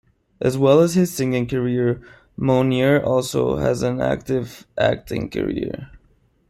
As 0.39 0.57
well 0.57 0.79
as 0.79 0.95
his 0.95 1.13
singing 1.13 1.45
career, 1.47 2.01
Mounir 2.35 3.03
also 3.05 3.57
has 3.57 3.83
an 3.83 4.01
active 4.01 4.65
acting 4.75 5.29
career. 5.29 5.91